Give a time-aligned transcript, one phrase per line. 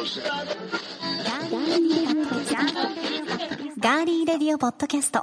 [0.00, 5.20] ガーリーレディオポッドキャスト。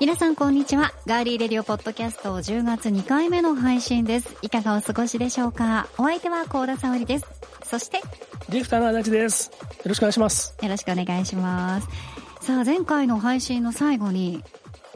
[0.00, 0.92] 皆さんこんにちは。
[1.06, 4.34] ガーリーレディオポッドキャスト10月2回目の配信です。
[4.40, 5.88] いかがお過ごしでしょうか。
[5.98, 7.26] お相手は高田沙織です。
[7.62, 8.00] そして
[8.48, 9.50] ディレクターの足立です。
[9.50, 10.56] よろしくお願いします。
[10.62, 11.88] よろしくお願いします。
[12.40, 14.42] さあ前回の配信の最後に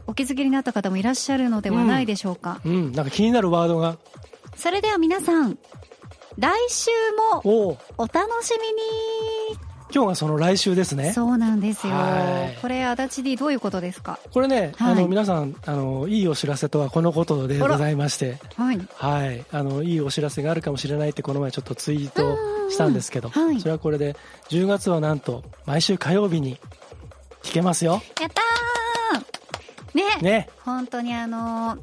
[0.06, 3.98] お気づきになった方もいらっしゃるのではないでしょうか、うん、うん、なんか気になるワードが。
[4.56, 5.58] それでは皆さん
[6.38, 6.90] 来週
[7.42, 8.06] もお。
[8.06, 9.58] 楽しみに。
[9.94, 11.12] 今日がその来週ですね。
[11.12, 11.92] そうなんですよ。
[12.60, 14.18] これ足立 D どういうことですか？
[14.32, 18.38] これね、はい、あの皆さんあのいいお知らせとはこのことでございまして。
[18.56, 22.36] はい、はい、あのいいお知らせがあるかもしれないってこの前ちょっとツイート
[22.70, 24.16] したんですけど、はい、それはこれで
[24.48, 26.58] 10月はなんと毎週火曜日に
[27.44, 28.02] 聞けますよ。
[28.20, 29.96] やったー。
[29.96, 30.02] ね。
[30.20, 30.48] ね。
[30.64, 31.78] 本当にあの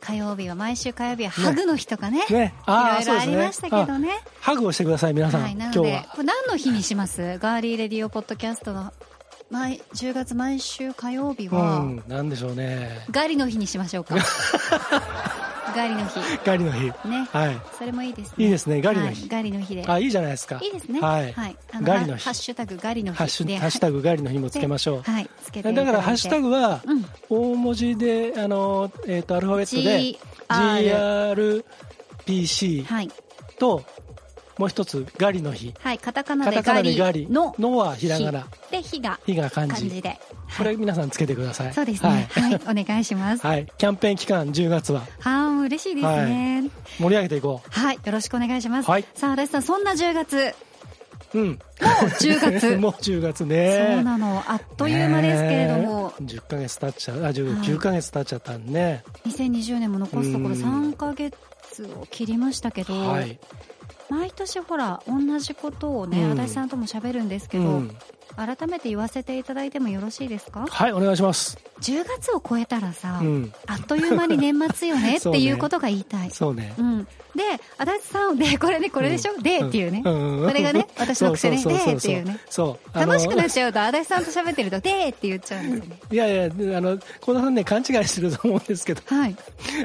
[0.00, 2.24] 火曜日は毎週火曜日はハグの日とかね、ね。
[2.26, 5.78] いろいろありましたけどね、ね、ハグをしてください皆さん、はい、なので
[6.12, 7.38] これ何の日にします？
[7.38, 8.92] ガーリーレディオポッドキャストの
[9.50, 13.06] 毎10月毎週火曜日は、うん、何でしょうね。
[13.10, 14.14] ガリの日にしましょうか
[15.78, 16.20] ガリの日。
[16.44, 16.86] ガリの日。
[17.08, 17.28] ね。
[17.30, 17.60] はい。
[17.78, 18.44] それもいいですね。
[18.44, 19.84] いいですねガリの日、はい、ガリの日で。
[19.86, 20.58] あいいじゃないですか。
[20.60, 21.00] いいですね。
[21.00, 22.24] はい、はい、ガリの日。
[22.24, 25.02] ハッシュタグガリの日ハッシュハッシュタグガリの日もつけましょう。
[25.02, 25.30] はい。
[25.44, 26.82] つけてだからハッシュタグは、
[27.28, 30.18] 大文字であのえっ、ー、とアルファベットで
[32.26, 33.12] GRPC
[33.60, 33.84] と、
[34.58, 35.72] もう一つガリの日。
[35.80, 38.46] はいカタカナでガリののはひらがな。
[38.70, 39.18] で日が。
[39.24, 40.02] 日が漢字。
[40.02, 40.18] で。
[40.56, 41.74] これ皆さんつけてください。
[41.74, 42.28] そうですね。
[42.30, 43.46] はい、お願いします。
[43.46, 43.66] はい。
[43.78, 45.02] キャンペーン期間10月は。
[45.20, 47.70] は嬉しいですね、盛り上げていこう。
[47.70, 50.54] はいよろしくお願いします、はい、さあ足立さんそんな10月。
[51.34, 52.76] うん、もう10月。
[52.80, 53.92] もう10月ね。
[53.94, 54.42] そうなの。
[54.48, 57.24] あっという間ですけれども、10か月経っちゃう。
[57.24, 61.34] あ9か月経っちゃったんね、はい、2020年も残すところ3か月
[61.84, 63.38] を切りましたけど、はい、
[64.10, 67.96] 毎年ほら同じことをね、うん、足立さんとも喋るんですけど、うん、
[68.36, 70.66] 改めて言わせていただいてもよろしいですか？
[70.68, 71.58] はいお願いします。
[71.80, 76.30] 10月を超えたらさ、うん、あっという間に年末よね っていうことが言いたい。
[76.30, 77.04] そうね、うん、
[77.36, 77.42] で
[77.76, 81.62] 足立さんでこれねこれでしょ、うん、でっていうね、うん、これがね私の癖ね。
[81.62, 82.40] でっていうね。
[82.50, 82.98] そう。
[82.98, 86.00] 楽しくなっちゃうと足立さんと喋ってるとでって言っちゃうんですよね。
[86.10, 89.36] いやいやあの小田さんね勘違いしてると思うんですけど、はい、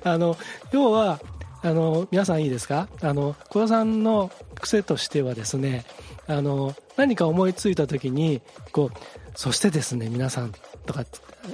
[0.03, 0.35] あの
[0.71, 1.19] 要は
[1.63, 2.89] あの皆さんいいですか？
[3.01, 4.29] あの小田さんの
[4.59, 5.85] 癖としてはですね
[6.27, 8.41] あの何か思いついた時に
[8.71, 8.97] こう
[9.35, 10.53] そしてですね皆さん
[10.85, 11.05] とか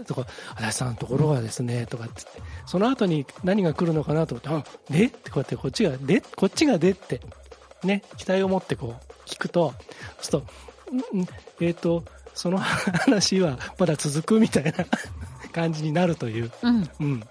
[0.08, 0.26] とか
[0.56, 2.24] 足立さんところがですねとかって
[2.66, 7.22] その後に何が来るのかなと思って「で?」ってこうやってこっちが「で?」こっちが「で?」って
[7.84, 9.74] ね期待を持ってこう聞くと
[10.20, 12.04] そうすると「えっ、ー、と
[12.34, 14.74] その話はまだ続く」みたいな
[15.54, 17.24] 感じになるという、うん、うん、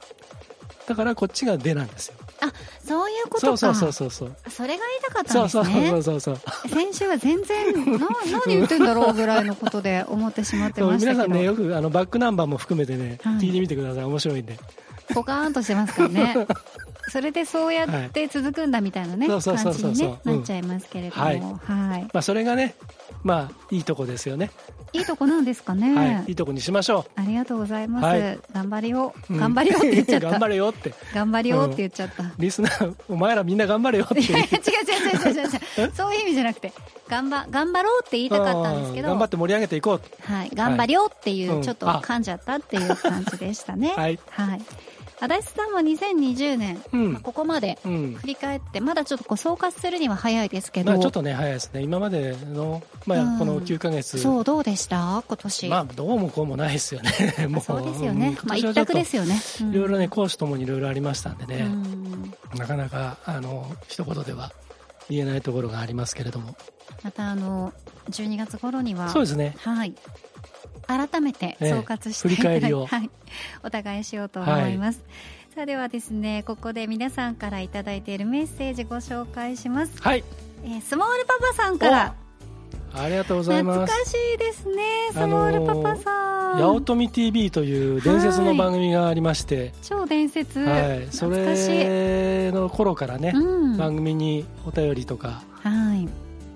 [0.87, 2.53] だからこっちが「で」なんですよあ
[2.87, 3.57] そういうことか。
[3.57, 5.91] そうそうそうそうそれが言いたかったんですね。
[5.91, 11.25] そうそうそうそう先週は全然 な何言ってんだろうぐらいのことで思ってしまってましたけど。
[11.25, 14.05] 皆さんねよくあのバックナンバーも含めてね、はい、聞いてみてください。
[14.05, 14.59] 面白いんで。
[15.15, 16.47] ポカーンとしてますからね。
[17.11, 19.41] それでそうやって続くんだみたいなね、感
[19.73, 22.75] じに、ね、なっちゃいますけれども、はい、はい、まあ、それがね
[23.23, 24.51] まあいいとこですよね。
[24.93, 27.21] いいとこなんですかね、はい、いいとこにしましょう。
[27.21, 29.15] ありがとうございます、はい、頑張れよ。
[29.31, 30.95] 頑張れよって言っちゃった、 頑張れよって。
[31.15, 35.49] 頑張れよって言っちゃった、うん、リスナーお前らみんな頑張れよって違う違う違う違う
[35.83, 36.73] 違う そういう意味じゃなくて
[37.09, 39.09] 頑張頑張ろうって言いたかったんですけど。
[39.09, 40.33] 頑張って盛り上げていこう。
[40.33, 40.51] はい。
[40.55, 43.95] 頑張りよっていう、ちょっと噛んじゃったっていう感じでしたね。
[43.97, 44.61] はい、はい
[45.21, 51.83] 足立さんは2020年、うん、ここまで振り返って、まだちょっとこう総括するには早いですけど、まあ、ちょっとね早いですね。
[51.83, 55.23] 今までの、まあ、この9か月、そうどうでした？
[55.27, 55.69] 今年。
[55.69, 57.11] まあどうもこうもないですよね。
[57.49, 57.61] もう。
[57.61, 61.69] そうですよね、まあ、一択ですよね、いろいろね講師ともにいろいろありましたんでね、
[62.57, 64.53] なかなかあの一言では
[65.11, 66.57] 言えないところがありますけれども。
[67.03, 67.73] またあの
[68.11, 69.09] 12月頃には。
[69.11, 69.55] そうですね。
[69.59, 69.95] はい
[70.89, 73.11] 改めて総括して、ええ、振り返りを、はい、
[73.63, 75.05] お互いしようと思います、は
[75.53, 80.03] い、さあではですねここで皆さんから頂いているメッセージご紹介します。
[80.03, 80.25] はい、
[80.65, 82.15] えー、スモールパパさんから。
[82.95, 83.81] ありがとうございます。
[83.81, 84.83] 懐かしいですね
[85.13, 95.43] スモールパパさん、八乙女 TV という伝説の番組がありまして、はい、超伝説、はい、それの頃からね、うん、番組にお便りとか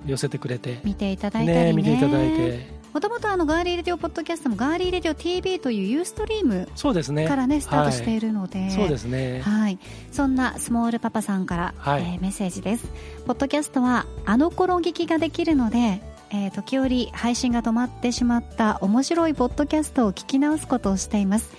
[0.07, 1.65] 寄せてくれて、見ていただいたりね。
[1.67, 7.27] ね見ていただいてもともとあのガーリーレディオポッドキャストもガーリーレディオ TV というユーストリームそうですね。
[7.27, 9.41] からねスタートしているので、はい、そうですね。
[9.41, 9.79] はい。
[10.11, 12.87] そんなスモールパパさんから、はい、えー、メッセージです。
[13.27, 16.03] ポッドキャストはあの頃聞きができるので
[16.35, 21.53] えー、時折配信が止まってしまった面白いポッドキャストを聞き直すことをしています。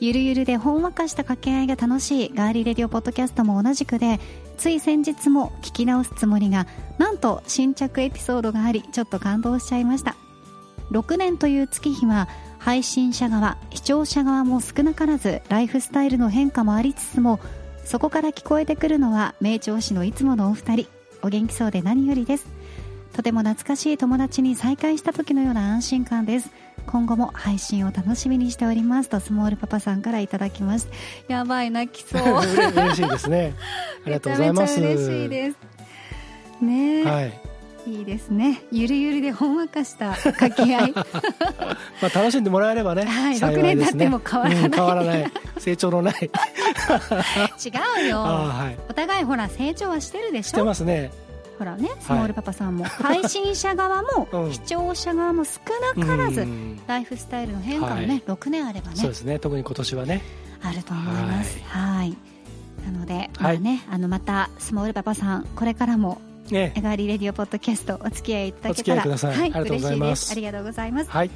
[0.00, 4.20] ゆるゆるでほんわかした掛け合いが楽しいガーリーレディオポッドキャストも同じくで
[4.58, 6.66] つい先日も聞き直すつもりが
[6.98, 10.16] なんと新着エピソードがありちょっと感動しちゃいました
[10.90, 12.28] 6年という月日は
[12.58, 17.40] 配信者側視聴者側も少なからずライフスタイルの変化もありつつも
[17.84, 20.88] そこから聞こえてくるのは名調子のいつものお二人
[21.22, 22.46] お元気そうで何よりです
[23.12, 26.50] とても懐かしい友達に再会した時のような安心感です
[26.86, 30.88] 今後も配信を楽しみにしておりますとスモールパパさんからいただきます
[31.28, 33.54] やばい泣きそう嬉しいですね
[34.04, 35.56] ありがとうございます嬉しいです
[36.64, 37.40] ねはい
[37.86, 38.62] いいですね。
[38.72, 40.92] ゆるゆるでほんわかした掛け合い。
[40.94, 41.04] ま
[42.02, 45.32] あ楽しんでもらえればね、 はい、6年経っても変わらない、うん、変わらない。
[45.58, 46.14] 成長のない。
[46.20, 50.48] 違うよ、 はい、お互いほら成長はしてるでしょ？
[50.48, 51.12] してますね。
[51.58, 55.60] ほらねスモールパパさんも、はい、配信者側も、視聴者側も少
[55.96, 56.46] なからず、
[56.86, 58.96] ライフスタイルの変化もね、はい、6年あればね。
[58.96, 59.38] そうですね。
[59.38, 60.22] 特に今年はね。
[60.62, 61.58] あると思います。
[61.68, 62.16] はい。
[62.84, 70.32] なので、まあね、あのまたスモールパパさんこれからもね、ガーリーレディオポッドキャストお付き合いいただけたらはい、ありがとうございます。
[70.32, 71.30] ありがとうございます、はい。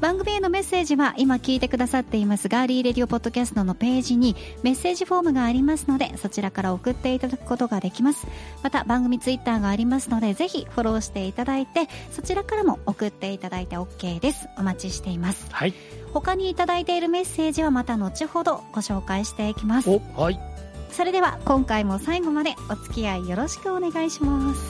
[0.00, 8.26] 番組へのメッセージは今聞いてくださっていますガーリーレディオポッドキャストのページにメッセージフォームがありますのでそちらから送っていただくことができます。
[8.62, 14.48] また番組ツイッターがありますのでぜひフォローしていただいてそちらからも送っていただいて OK です。
[14.56, 15.74] お待ちしています、はい、
[16.12, 19.90] 他にいただいているメッセージはまた後ほどご紹介していきます。
[19.90, 20.47] はい
[20.90, 24.60] それでは今回も最後までお付き合いよろしくお願いします。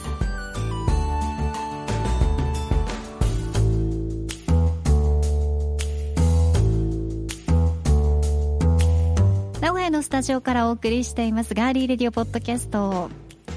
[9.89, 13.09] のスタジオからお送りしていますガーリーレディオポッドキャスト。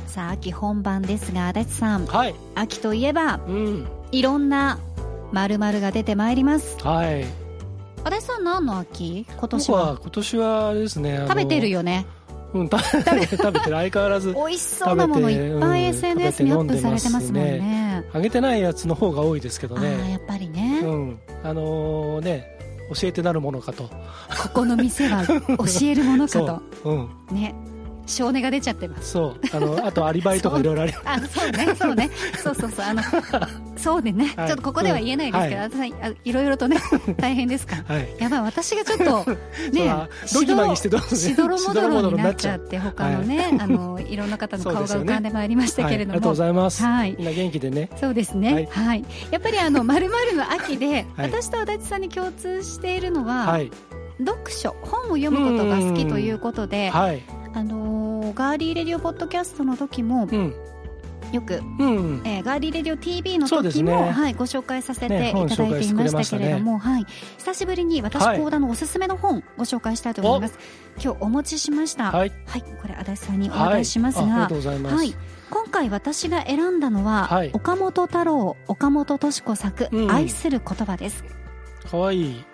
[0.06, 4.78] さあ秋本番ですが足立さん、はい、秋といえば、うん、いろんな
[5.30, 6.78] まるが出てまいります。
[6.82, 7.26] はい。
[8.02, 9.26] 足立さん何の秋？
[9.28, 9.98] 今年は。
[10.00, 12.06] 今年はですね食べてるよね
[12.54, 12.76] うん、食
[13.14, 13.76] べ 食べてる。
[13.76, 18.04] 相変わらず 美味しそうなものいっぱい SNS にアップされてますもんね。
[18.12, 19.98] あげてないやつの方が多いですけどね。
[20.04, 22.58] あやっぱりね、うん、あのー、ね
[22.94, 23.84] 教えてなるものかと。
[23.84, 23.90] こ
[24.52, 26.62] この店は教えるものかと。
[26.84, 27.54] う、ん、ね
[28.06, 29.12] 少年が出ちゃってます。
[29.12, 29.56] そう。
[29.56, 31.74] あのあとアリバイとかいろいろあり あそうね。
[31.74, 32.10] そうね。
[32.42, 32.84] そうそうそう。
[32.84, 33.02] あの
[33.76, 35.80] そうでね、はい、ちょっとここでは言えないですけど、うん。
[35.80, 36.76] はい、私いろいろとね
[37.18, 39.30] 大変ですから、はい、やばい私がちょっと
[39.72, 39.92] ね
[40.32, 46.82] ドギマギしてどしどろもどろになっちゃって他のね、はい、あのいろんな方の顔が浮かんでまいりましたけれども、ね、ありがとうございます。
[46.82, 47.14] はい。
[47.18, 47.90] みんな元気でね。
[48.00, 48.68] そうですね。
[48.70, 53.58] はい、やっぱりあのまるまるの秋で、私と足立さんに共通しているのは、
[54.18, 57.22] 読書本を読むことが好きということで、はい、
[57.54, 60.54] あのガーリーレディオポッドキャストの時も、うん。
[61.32, 66.78] よく、うん、えー、ガーリーレディオ TV の時も、ね、はい、ご紹介させていただいていましたけれども、ね。
[66.78, 67.06] はい、
[67.38, 70.58] 久しぶりに私、幸田のおすすめの本ご紹介したいと思います。
[71.02, 72.12] 今日お持ちしました。
[72.12, 75.14] はい、はい、これ足立さんにお願いしますが、はい、
[75.50, 81.24] 今回私が選んだのは、岡本太郎、岡本敏子作、うん、愛する言葉です。
[81.90, 82.44] 可愛い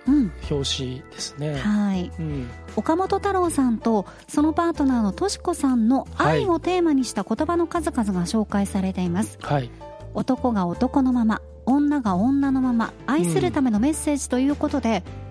[0.50, 9.70] 表紙ですね、うん、はい、うん、岡本太郎さんとそのパートナーのとし子さんの愛をテーマにした言葉の数々が紹介されています、はい、
[10.14, 15.27] 男が男のまま女が女のまま愛するためのメッセージということで、うん、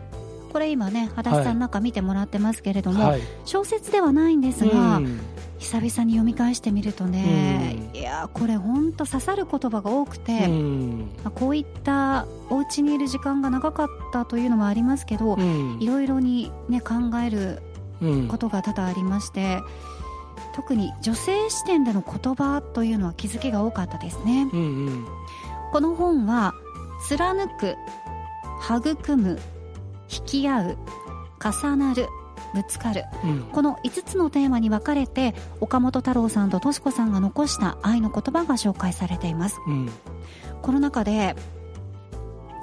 [0.52, 5.02] これ今ね足立さん中見てもらってますけれども、はい、小説ではないんですが、
[5.60, 15.38] 久々に読み返してみるとね、いやこれ本当刺さる言葉が多くて、まあ、こういったお家にいる時間が長かったというのもありますけど、
[15.80, 17.62] いろいろに、ね、考える
[18.28, 19.62] ことが多々ありまして、
[20.56, 24.50] 特に女性視点での言葉というのは気づきが多かったですね。
[24.52, 25.08] うんうん、
[25.72, 26.54] この本は
[27.08, 27.76] 貫く
[28.66, 29.40] 育む
[30.12, 30.78] 引き合う
[31.44, 32.08] 重なる
[32.54, 39.90] ぶつかる、うん、この5つのテーマに分かれて岡本太郎さんととし子さんが残した愛の言葉が紹介されています、うん、
[40.62, 41.36] この中で、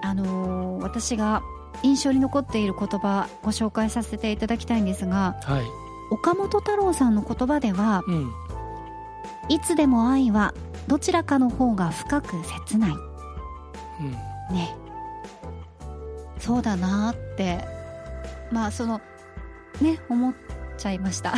[0.02, 1.42] あのー、私が
[1.82, 5.64] 印象に残っている言葉ご紹介させていただきたいんですが、はい、
[6.10, 8.32] 岡本太郎さんの言葉では、うん、
[9.48, 10.54] いつでも愛は
[10.86, 12.94] どちらかの方が深く切ない、
[14.52, 14.76] ね
[16.44, 17.64] そうだなって
[18.52, 19.00] まあその
[19.80, 20.34] ね思っ
[20.76, 21.34] ちゃいました。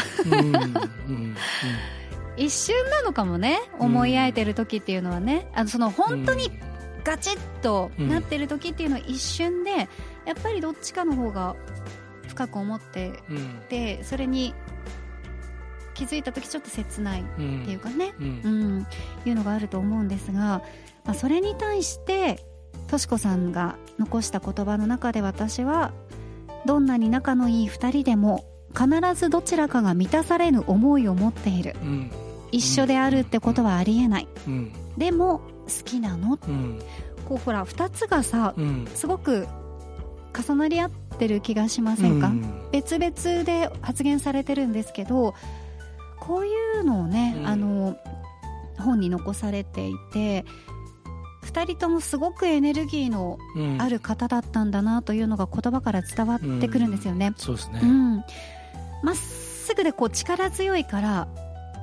[2.36, 6.50] 一瞬なのかもね思い合えてる時っていうのはね、あのその本当に
[7.04, 9.88] ガチッとなってる時っていうのは一瞬で、やっ
[10.42, 11.54] ぱりどっちかの方が
[12.26, 13.22] 深く思って
[13.68, 14.54] て、それに
[15.94, 18.86] 気づいた時ちょっと切ないっていうかね、うん、うん、
[19.24, 20.62] いうのがあると思うんですが、
[21.04, 22.44] まあ、それに対して
[22.86, 25.92] とし子さんが残した言葉の中で私は
[26.66, 28.44] どんなに仲のいい2人でも
[28.76, 32.10] 必ずどちらかが満たされぬ思いを持っている、うん、
[32.52, 36.78] 一緒であるってことはありえない、うん、でも好きなの、うん、
[37.26, 38.54] こうほら2つがさ、
[38.94, 39.48] すごく
[40.36, 42.30] 重なり合ってる気がしませんか、
[42.70, 45.34] 別々で発言されてるんですけど
[46.20, 46.50] こうい
[46.80, 47.96] うのをね、あの
[48.78, 50.44] 本に残されていて
[51.46, 53.38] 2人ともすごくエネルギーの
[53.78, 57.32] ある方だったんだなというのが言葉から伝わってくるんですよね。
[57.36, 57.80] そうですね、
[59.02, 61.28] まっすぐでこう力強いから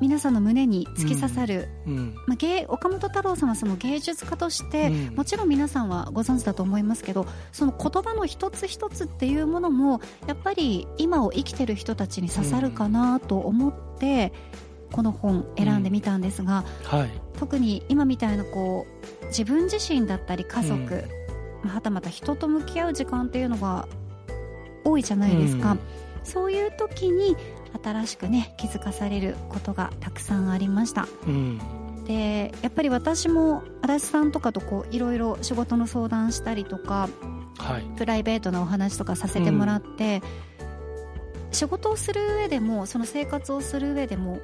[0.02, 1.94] 皆さんの胸に突き刺さる、うん。
[1.94, 14.34] うん、まあ、芸岡本太郎さんはその芸術家として、うん、もちろん皆さんはご存知だと思いますけどその言葉の一つ一つっていうものもやっぱり今を生きてる人たちに刺さるかなと思って、
[14.94, 18.86] この本選んでみたんですが、はい、特に今みたいなこ
[19.24, 21.04] う自分自身だったり家族、
[21.64, 23.88] まあ、はたまた人と向き合う時間っていうのが
[24.86, 25.76] 多いじゃないですか。
[26.24, 27.36] そういう時に
[27.84, 31.60] 新しくね気づかされることがたくさんありました、うん、
[32.06, 37.10] でやっぱり私も足立さんとかとこういろいろ仕事の相談したりとか、
[37.58, 40.22] はい、プライベートなお話とかさせてもらって、
[41.48, 44.40] うん、仕事をする上でもその生活をする上でも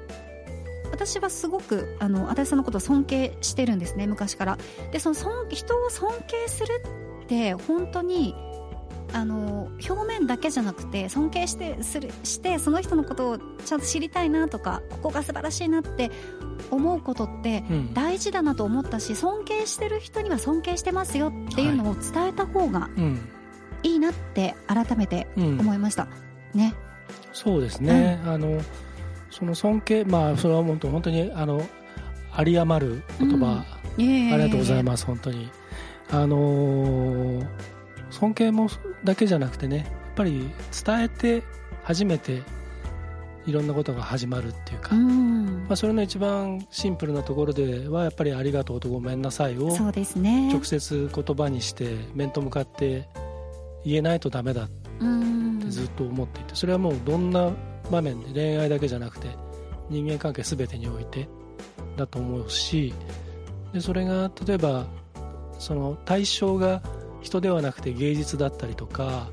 [1.00, 4.58] 私はすごくあの足立さんのことを尊敬してるんですね昔から。
[4.92, 5.16] でその
[5.48, 6.84] 人を尊敬する
[7.24, 8.36] って本当に
[9.14, 16.12] あの表面だけじゃなくて尊敬してするしてその人のことをちゃんと知りたいなとかここが素晴らしいなって
[16.70, 17.64] 思うことって
[17.94, 22.90] 大事だなと思ったし、うん、尊敬してる人には尊敬してますよっていうのを伝えた方が
[23.84, 26.10] いいなって改めて思いました、
[26.54, 26.76] うん、ね。
[27.32, 28.62] そうですね、うん、あの
[29.32, 31.62] その尊敬まあそれは本当本当にあの
[32.38, 35.50] 有り余る言葉、ありがとうございます本当に。
[36.12, 37.48] あのー
[38.12, 38.70] 尊敬も
[39.04, 40.50] だけじゃなくてねやっぱり
[40.86, 41.44] 伝えて
[41.84, 42.42] 初めて
[43.46, 53.08] いろんなことが始まるっていうか、うまあ、それの一番シンプルなところではやっぱり「ありがとう」と「ごめんなさい」を直接言葉にして面と向かって
[53.86, 57.52] 言えないとダメだってずっと思っていてそれはもうどんな
[57.90, 59.28] 場面で恋愛だけじゃなくて
[59.90, 61.28] 人間関係全てにおいて
[61.98, 62.94] だと思うし
[63.74, 64.86] でそれが例えば
[65.58, 66.82] その対象が
[67.22, 69.30] 人ではなくて芸術だったりとか、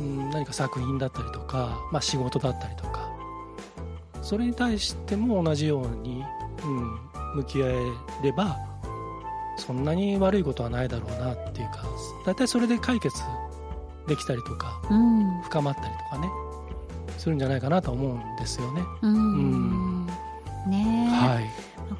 [0.00, 3.10] うん、何か作品だったりとか、まあ、仕事だったりとか
[4.22, 6.22] それに対しても同じように、
[6.64, 6.98] うん、
[7.36, 7.74] 向き合え
[8.22, 8.56] れば
[9.56, 11.84] そんなに悪いことはないだろうなっていうか
[12.24, 13.20] 大体それで解決
[14.06, 16.28] できたりとか、うん、深まったりとかね
[17.18, 18.82] するんじゃないかなと思うんですよね。
[19.02, 20.06] うん、
[20.66, 21.50] ねはい、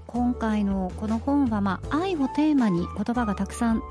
[0.07, 3.83] 今回のこの本は、まあ、愛をテーマに言葉がたくさん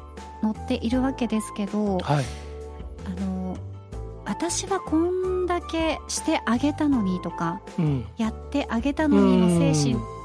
[0.42, 2.26] 載っているわけですけど、はい、
[3.06, 3.58] あの
[4.26, 10.18] 私はこんだけしてあげたのにとか、うん、やってあげたのにの精神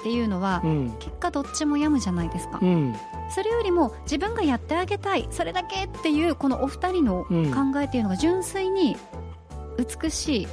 [0.00, 2.94] っていうのは、うん、結果どっちも病むじゃないですか、うん、
[3.30, 8.96] それよりも自分がやってあげたいそれだけっていうこのお二人の考えっていうのが純粋に
[9.76, 10.48] 美しい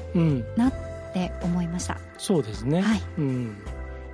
[0.58, 0.74] なっ
[1.14, 3.02] て思いました、そうですね、はい。
[3.18, 3.58] うん。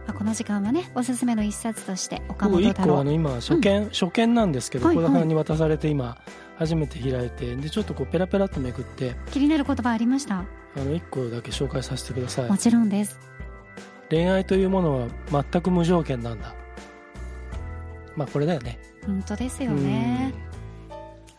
[0.06, 3.00] まあ、この時間はねおすすめの一冊として岡本太郎。
[3.00, 6.18] あの今初見、うん、初見なんですけど、はいはい、小田さんに渡されて今
[6.58, 9.16] 初めて開いてでちょっとこうペラペラっとめくって。
[9.32, 10.40] 気になる言葉ありました？
[10.40, 10.44] あ
[10.76, 12.50] の1個だけ紹介させてください。
[12.50, 13.20] もちろんです。
[14.10, 16.56] 恋愛というものは全く無条件なんだ。
[18.16, 18.80] まあこれだよね。
[19.06, 20.34] 本当ですよね、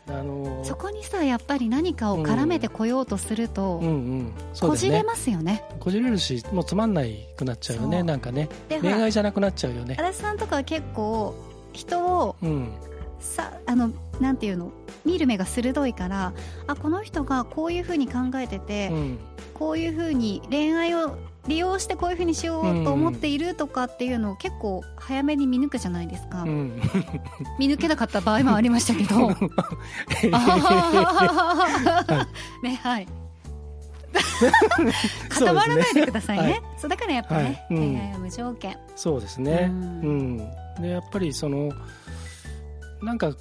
[0.09, 3.93] あのー、そこにさやっぱり何かを絡めてこようとすると、うんうん。
[3.93, 5.65] うんこじれますよね。
[5.79, 8.03] こじれるしもうつまんないくなっちゃうよね。
[8.03, 9.97] なんかね恋愛じゃなくなっちゃうよね。
[9.99, 11.35] 足立さんとかは結構
[11.73, 12.73] 人を、うん、
[13.21, 14.73] さあのなんていうの？
[15.05, 16.33] 見る目が鋭いから
[16.67, 19.19] あこの人がこういうふうに考えてて、うん、
[19.55, 21.17] こういうふうに恋愛を
[21.49, 26.81] 利用してこういうふうにしようと思っているとかっていうのを結構早めに見抜くじゃないですか、うん、
[27.59, 29.31] 見抜けなかった場合もありましたけど。
[32.63, 33.09] ねはい。
[35.29, 38.77] 固まらないでくださいね、はい、そうだからやっぱね、はい、恋愛は無条件。
[38.97, 40.39] そうですね、うん、
[40.81, 41.71] でやっぱりその
[43.03, 43.35] なんか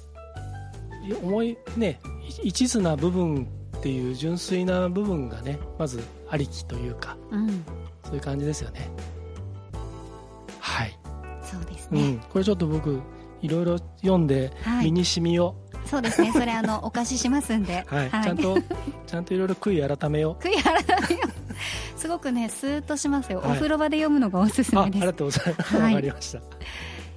[1.22, 2.00] 思いね
[2.42, 7.64] 一途な部分っていう純粋な部分がねまずありきというか、うん、
[8.08, 8.88] そういう感じですよね。
[10.58, 10.98] はい。
[11.42, 13.00] そうですね、うん、これちょっと僕
[13.42, 14.50] いろいろ読んで
[14.82, 16.32] 身にしみを、はい、そうですね。
[16.32, 18.58] それあの お貸ししますんで、はい、はい、ちゃんと
[19.06, 20.42] ちゃんといろいろ悔い改めよう。
[20.42, 20.74] 悔い改
[21.10, 21.98] めよう。
[21.98, 24.96] すごくねスーッとしますよ、はい、お風呂場で読むのがおすすめです。
[24.96, 25.76] ありがとうございます。
[25.76, 26.40] わ、かりました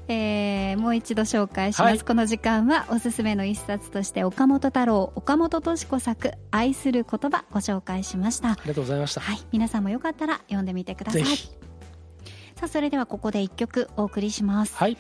[0.07, 8.51] えー、もう一度紹介します、はい、この時間はおすすめの一冊として岡本太郎岡本敏子作「愛する言葉」ご紹介しました。
[8.51, 11.23] ありがとうございました、はい、皆さんもよかったら読んでみてください。
[11.23, 14.97] さあそれではここで一曲お送りします、はい。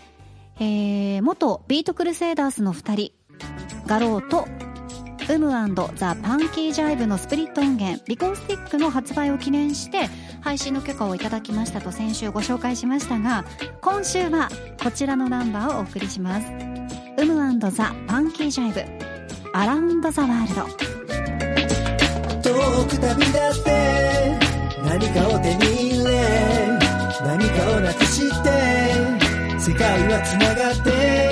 [0.59, 3.11] えー、元ビートクルセイダースの2人
[3.87, 4.47] ガローと
[5.33, 5.49] ウム
[5.95, 10.09] ザ・パンキージャイブのスプリット音源リコースティックの発売を記念して
[10.41, 13.45] 配信の許可をいただきましたと先週ご紹介しましたが
[13.79, 14.49] 今週は
[14.83, 16.47] こちらのナンバーをお送りします。
[17.17, 18.83] ウムザ・パンキージャイブ
[19.53, 20.63] アラウンド・ザ・ワールド。
[22.41, 24.39] 遠く旅立って
[24.83, 26.79] 何かを手に入れ
[27.23, 28.49] 何かをなくして
[29.57, 31.30] 世界はつながって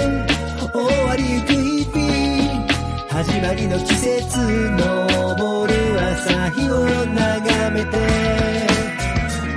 [3.40, 7.98] 始まりの季節昇る朝日を眺めて。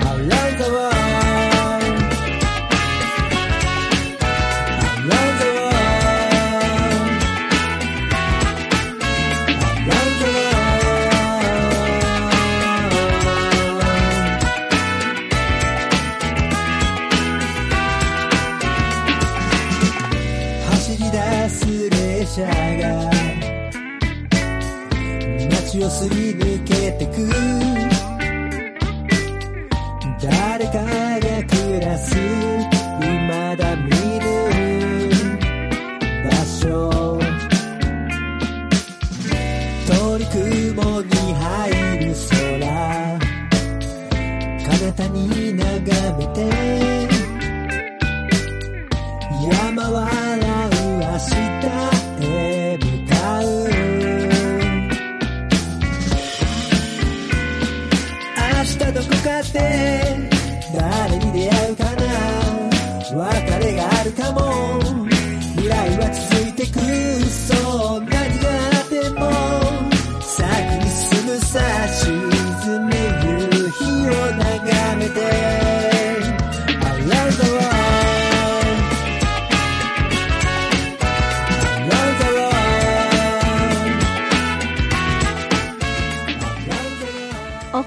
[0.00, 1.01] I love the world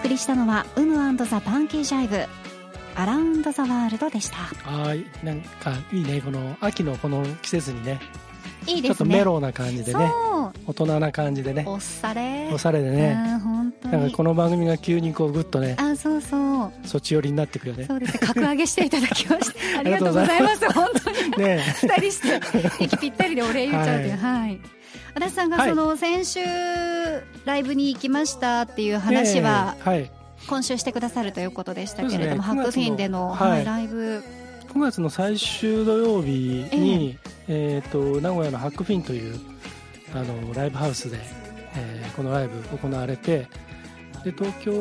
[0.08, 2.26] りしたのはウムザ・パンキージャイブ
[2.96, 4.38] アラウンド・ザ・ワールドでした。
[4.38, 5.06] はい。
[5.24, 8.00] なんかいいねこの秋のこの季節にね。
[8.68, 8.90] いいですね。
[8.90, 10.12] ちょっとメローな感じでね。
[10.66, 11.66] 大人な感じでね。
[11.68, 12.50] おしゃれ。
[12.54, 13.16] おしゃれでね。
[13.44, 15.76] 本当なんかこの番組が急にこうグッとね。
[15.78, 16.72] あそうそう。
[16.86, 17.86] そっち寄りになってくよね。
[17.86, 18.20] そうですね。
[18.20, 20.74] 格上げしていただきまして ありがとうございます。
[20.74, 21.46] 本当に。
[21.46, 21.64] ね。
[21.82, 22.42] 二人して
[22.80, 24.18] 息ぴったりでお礼言っちゃうという。
[24.18, 24.75] はい、はい
[25.16, 26.40] 足立さんがその先週
[27.46, 29.76] ライブに行きましたっていう話は、
[30.48, 34.22] 今週してくださるということでしたけれども、ハックフィンでの、はい、ライブ。
[34.68, 39.40] 9月の最終土曜日に、えー、と名古屋のハックフィンという
[40.14, 41.18] あのライブハウスで、
[41.78, 43.48] えー、このライブ行われて
[44.26, 44.74] で東京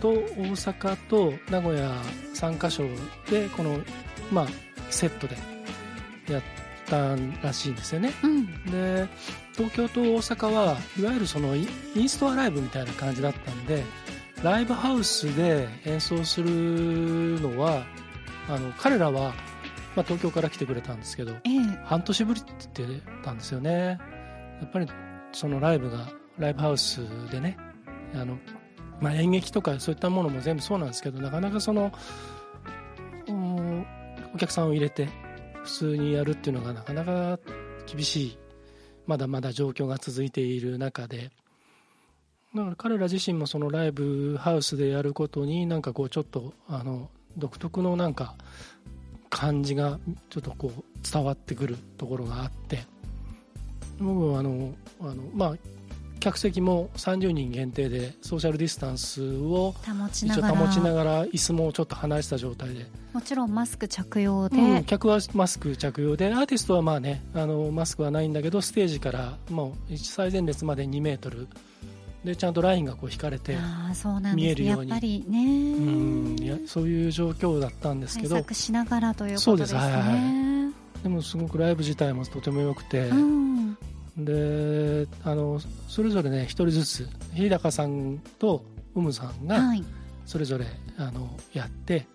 [0.00, 1.90] と大阪と名古屋
[2.34, 2.84] 3カ所
[3.28, 3.80] でこの、
[4.30, 4.46] まあ、
[4.90, 5.36] セットで
[6.28, 6.42] やっ
[6.88, 9.08] たらしいんですよね、うん、で
[9.54, 13.84] 東京と大阪はいわゆるそのインストアライブみたいな感じだったんで
[14.42, 17.84] ライブハウスで演奏するのは
[18.48, 19.34] あの彼らは、
[19.96, 23.98] まあ、東京から来てくれたんですけど、ええ、半年ぶりって言ってたんですよね。
[24.60, 24.86] やっぱり
[25.32, 27.56] そのライブがライブハウスでね
[28.14, 28.38] あの、
[29.00, 31.92] まあ、演劇とかそういったものも全部そうなんですけどなかなかその
[34.34, 35.08] お客さんを入れて
[35.68, 37.38] 普通にやるっていうのがなかなか
[37.86, 38.38] 厳しい
[39.06, 41.30] まだまだ状況が続いている中で。
[42.54, 48.34] だから彼ら自身もそのライブハウスでやることになんかこうちょっとあの独特のなんか
[49.28, 49.98] 感じが
[50.30, 52.86] ちょっとこう伝わってくるところがあって。
[53.98, 55.54] 僕はあのあのまあ
[56.20, 59.74] 客席も30人限定でソーシャルディスタンスを
[60.12, 62.86] 一応保ちながら椅子もちょっと離した状態で。
[63.12, 71.48] もちろんマスク着用で、うん、客はマスク着用でアーティストはまあねあのマスクはないんだけどステージからもう最前列まで2メートル。
[72.24, 73.56] でちゃんとラインがこう引かれて
[74.34, 74.90] 見えるように。
[74.90, 78.30] うんいやそういう状況だったんですけど。
[78.30, 79.78] 対策しながらということですね。
[79.78, 83.78] はいはい、でもすごくライブ自体もとても良くて、うん、
[84.18, 89.60] であのそれぞれね一人ずつ日高さんとうむさんが
[90.26, 90.66] それぞれ、
[90.98, 92.06] あのやって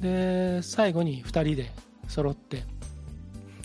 [0.00, 1.70] で最後に2人で
[2.08, 2.64] 揃って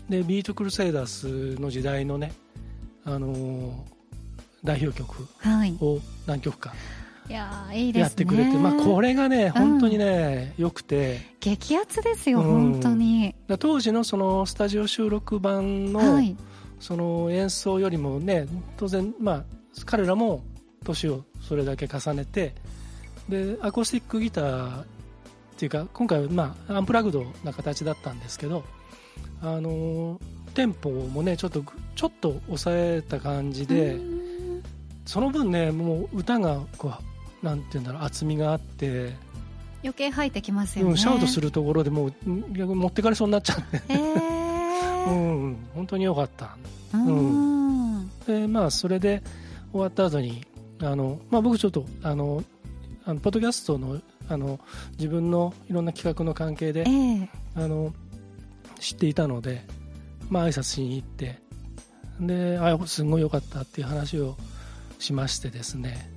[0.09, 2.33] でビートクルセイダースの時代のね
[3.05, 3.85] あの
[4.63, 5.27] 代表曲
[5.81, 6.73] を何曲か
[7.29, 8.01] いやいいですね。
[8.01, 11.21] やってくれて、まあ、これがね本当にね、よくて。
[11.39, 13.35] 激アツですよ、本当に。
[13.59, 16.35] 当時のそのスタジオ収録版の、はい、
[16.79, 19.43] その演奏よりもね当然まあ
[19.85, 20.43] 彼らも
[20.83, 22.53] 年をそれだけ重ねて
[23.27, 24.85] でアコースティックギターっ
[25.57, 28.63] ていうか今回は、まあ、アンプラグドな形だったんですけど
[29.41, 30.19] あの
[30.53, 31.63] テンポもねちょっと
[31.95, 33.99] ちょっと抑えた感じで
[35.05, 36.93] その分ねもう歌がこ
[37.41, 39.13] うなんていうんだろう厚みがあって
[39.81, 42.13] 余計入ってきますよね、うん、シャウトするところでもう
[42.51, 44.38] 逆に持ってかれそうになっちゃって、えー、
[45.07, 45.57] うん。
[45.73, 46.57] 本当によかった。
[46.93, 48.09] うん。
[48.25, 49.21] でまあそれで
[49.71, 50.45] 終わった後に
[50.81, 52.43] あのまあ僕ちょっとあの
[53.05, 54.59] あのポッドキャストのあの
[54.91, 57.91] 自分のいろんな企画の関係で、えー、あの
[58.79, 59.63] 知っていたので、
[60.29, 61.39] まあ挨拶しに行って
[62.19, 64.37] であすごい良かったっていう話を
[64.99, 66.09] しましてですね。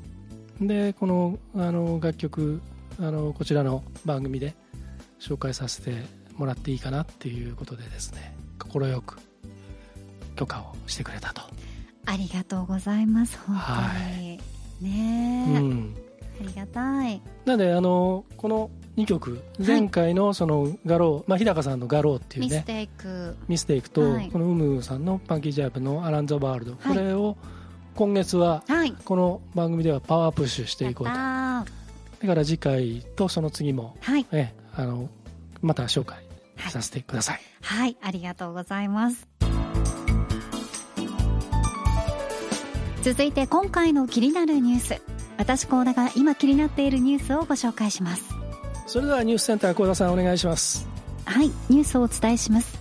[0.61, 2.61] でこのあの楽曲
[3.01, 4.55] あのこちらの番組で
[5.19, 6.03] 紹介させて
[6.37, 8.35] もらっていいかなっていうことでですね
[8.73, 9.19] 快く
[10.37, 11.43] 許可をしてくれたと。
[12.07, 13.39] ありがとうございます。
[13.47, 14.39] 本当に、は
[14.81, 15.95] い、ねえ、うん。
[16.41, 17.23] ありがたい。
[17.45, 22.49] なのであのこの2曲前回のその画廊、まあ、日高さんの画廊っていうね。
[22.49, 23.37] ミステイク。
[23.49, 24.01] ミステイクと、
[24.33, 27.37] このウムさんのパンキージャープのアラン・ザ・ワールド、これを
[27.95, 28.63] 今月は
[29.05, 31.65] この番組ではパワープッシュしていこうと、だ
[32.27, 34.27] から次回とその次も、はい。
[34.33, 35.09] えあの
[35.63, 36.22] また紹介
[36.71, 39.29] させてください、はい、はい、ありがとうございます。
[43.03, 45.03] 続いて今回の気になるニュース。
[45.37, 48.23] 私高田が今気になっているニュースをご紹介します。
[48.87, 50.87] それではニュースセンター高田さんお願いします。
[51.25, 52.79] はいニュースをお伝えします。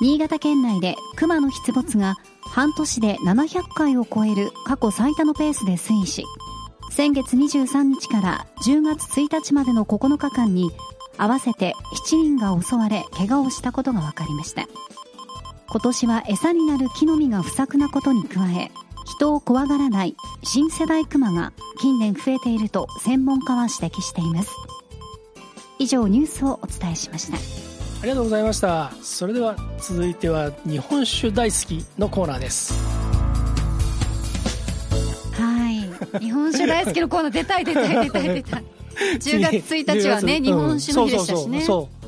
[0.00, 6.24] 新潟県内で熊の出没が半年で700回を超える過去最多のペースで推移し
[6.90, 10.70] 先月23日から10月1日までの9日間に
[11.18, 11.74] 合わせて
[12.08, 14.66] 7人が襲われ怪我をしたことが分かりました。
[15.68, 18.70] 今年は餌になる木の実が不作なことに加え
[19.04, 24.50] 人を怖がらない新世代クマが近年増えていると専門家は指摘しています。
[25.78, 27.36] 以上ニュースをお伝えしました。
[27.36, 27.40] あ
[28.04, 28.92] りがとうございました。
[29.02, 32.74] それでは続いては日本酒大好きのコーナーです。
[35.32, 36.20] はい。
[36.20, 38.64] 日本酒大好きのコーナー出たい出たい出たい出たい
[39.18, 41.60] 10月1日はね日本酒の日でしたしね。
[41.62, 42.04] そう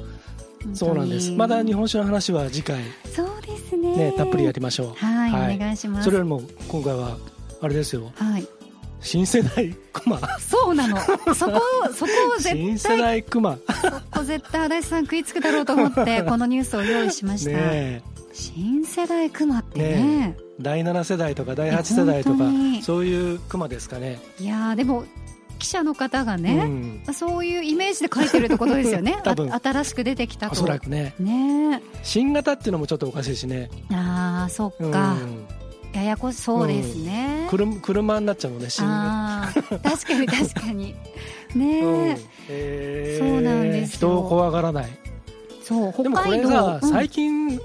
[0.75, 1.31] そうなんです。
[1.33, 2.79] まだ日本酒の話は次回。
[3.15, 3.97] そうですね。
[3.97, 4.95] ねたっぷりやりましょう。
[4.97, 6.05] はい、はい、お願いします。
[6.05, 7.17] それよりも今回は
[7.61, 8.11] あれですよ。
[8.17, 8.47] はい。
[9.01, 10.97] 新世代クマそうなの。
[10.99, 11.53] そこそこ
[12.35, 13.59] を絶対新世代クマ
[14.13, 17.51] そこ絶対足立さん食いつくだろうと思って このニュースを用意しました。
[17.51, 20.03] ね新世代クマってね。
[20.03, 22.45] ね第7世代とか第8世代とか
[22.83, 24.19] そういうクマですかね。
[24.41, 25.05] いやでも
[25.59, 29.19] 記者の方がね、うん、そういうイメージで書いてるってことですよね。
[29.25, 29.53] 多分。
[29.53, 30.53] 新しく出てきたと。
[30.53, 31.15] おそらくね。
[31.19, 31.83] ね。
[32.03, 33.71] 新型っていうのもちょっとおかしいしね。
[33.91, 35.47] ああそっか、うん。
[35.95, 39.51] ややこしそうですね、うん、車になっちゃうのねあ
[39.83, 40.95] 確かに 確かに。
[41.55, 41.81] ね。
[41.81, 44.89] え、えー、そうなんです人を怖がらない。
[45.63, 47.59] そうでもこれが最近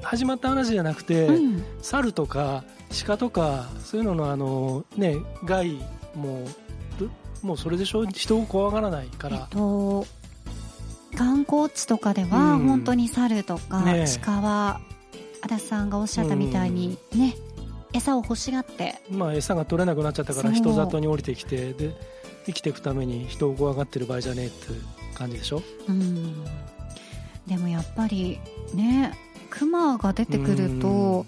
[0.00, 2.64] 始まった話じゃなくて、うん、猿とか
[3.06, 5.78] 鹿とかそういうののあのね害
[6.14, 6.46] も
[7.42, 10.06] もうそれでしょ人を怖がらないから、えっと、
[11.16, 13.84] 観光地とかでは本当に猿とか
[14.24, 14.80] 鹿は、
[15.42, 17.34] 足立さんがおっしゃったみたいにね、
[17.92, 18.94] 餌を欲しがって。
[19.10, 21.94] まあ餌が取れなくなっちゃったから人里に降りてきてで
[22.46, 24.66] 生きていくために人を怖がってる場合じゃねえって
[25.14, 25.62] 感じでしょ？
[25.88, 26.44] うん。
[27.46, 28.38] でもやっぱり
[28.72, 29.18] ね
[29.50, 31.26] クマが出てくると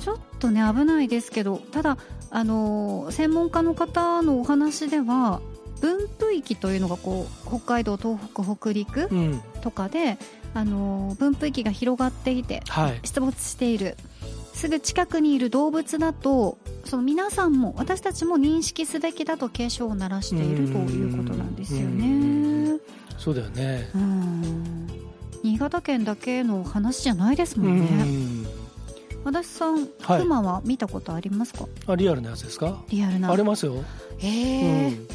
[0.00, 1.98] ちょっとね危ないですけどただ
[2.30, 5.40] あの専門家の方のお話では
[5.82, 9.10] 分布域というのがこう北海道、東北、北陸
[9.60, 10.16] とかで、
[10.54, 13.96] うん、あの分布域が広がっていて、はい、出没している。
[14.54, 22.78] すぐ近くにいる動物だとその皆さんも私たちも認識すべきだと警鐘を鳴らしているということなんですよね。
[23.18, 23.88] そうだよね。
[25.42, 28.46] 新潟県だけの話じゃないですもんね。
[29.24, 31.66] 足立さん、はい、クマは見たことありますか？
[31.86, 32.84] あリアルなやつですか？
[32.88, 33.32] リアルな。
[33.32, 33.82] ありますよ。
[34.18, 35.06] へえ、うん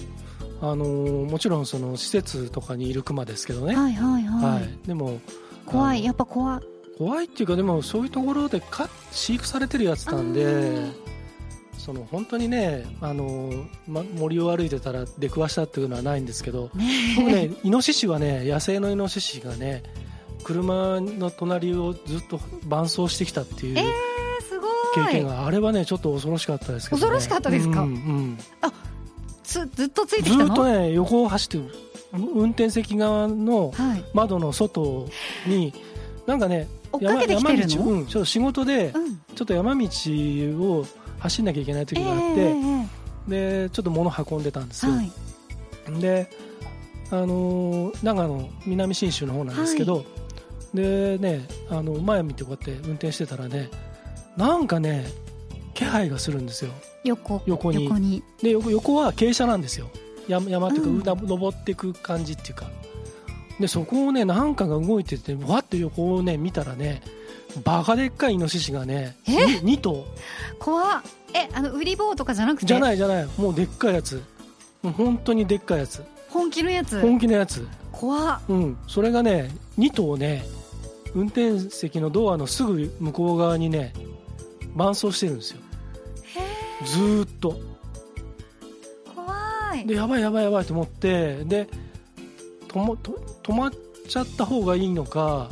[0.62, 5.20] あのもちろんその施設とかにいるクマですけどね、はいはいはい、はい、でも
[5.66, 6.04] 怖い。
[6.04, 6.78] やっぱ怖い。
[6.98, 10.92] 怖いっていうかでもそういうところでか飼育されてるやつなんで
[11.78, 13.52] その本当にねあの、
[13.88, 19.84] ま、森を歩いてたら出くわしたっていうのはないんですけど、ね、僕ねイノシシはね野生のイノシシがね
[20.44, 23.76] 車の隣をずっと伴走してきたっていう、
[24.96, 28.72] 経験があれはねちょっと恐ろしかったですけど、ね、恐ろしかったですか、うんうん、あ
[29.48, 30.46] つずっとついてきたの？
[30.48, 31.64] ずっとね横を走ってる。
[32.14, 33.74] 運転席側の
[34.14, 35.08] 窓の外
[35.46, 35.74] に、
[36.26, 38.94] なんかね追っかけてきてるの、うん、ちょっと仕事で、
[39.36, 40.86] ちょっと山道を
[41.20, 42.88] 走んなきゃいけない時があって、えー、
[43.66, 45.12] でちょっと物運んでたんですよ、はい、
[46.00, 46.30] で
[47.12, 50.02] あの長野南信州の方なんですけど、は
[50.74, 53.70] い、でねあの前見てこうやって運転してたらね
[54.38, 55.06] なんかね
[55.78, 56.72] 気配がするんですよ。
[57.04, 57.44] 横。
[57.46, 57.86] 横に。
[57.86, 58.24] 横に。
[58.42, 59.90] で横横は傾斜なんですよ。
[60.28, 62.66] 山山っていうか、うん、登っていく感じっていうか。
[63.60, 67.02] でそこをねなんかが動いててわって横をね見たらね
[67.64, 70.04] バカでっかいイノシシがねえ？2, 2頭。
[70.58, 71.02] 怖っ。
[71.36, 72.66] えあの売り棒とかじゃなくて？
[72.66, 73.28] じゃないじゃない。
[73.38, 74.24] もうでっかいやつ。
[74.82, 76.04] もう本当にでっかいやつ。
[76.30, 77.00] 本気のやつ？
[77.02, 77.68] 本気のやつ。
[77.92, 78.42] 怖っ。
[78.50, 78.78] うん。
[78.88, 80.44] それがね2頭ね
[81.14, 83.94] 運転席のドアのすぐ向こう側にね
[84.76, 85.62] 伴走してるんですよ
[86.86, 87.60] ずーっと。
[89.16, 89.86] 怖い。
[89.86, 91.68] でやばいやばいやばいと思ってで
[92.68, 93.12] ともと
[93.44, 93.72] 止まっ
[94.08, 95.50] ちゃった方がいいのか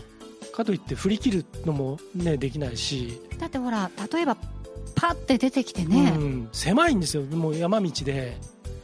[0.54, 3.20] かといって振り切るのもねできないし。
[3.40, 4.38] だってほら例えば
[4.96, 7.24] パッて出てきてね、うん、狭いんですよ。
[7.24, 8.38] もう山道で。